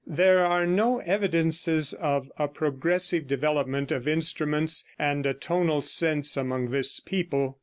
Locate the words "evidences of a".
1.01-2.47